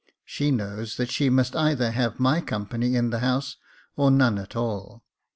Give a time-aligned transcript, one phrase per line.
[0.25, 3.57] She knows that she must either have my company in the house,
[3.95, 5.03] or none at all.